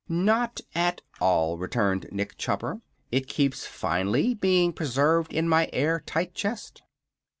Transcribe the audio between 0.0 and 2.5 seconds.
"Not at all," returned Nick